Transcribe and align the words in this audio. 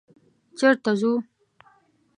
_چېرته 0.57 0.91
ځو؟ 0.99 1.11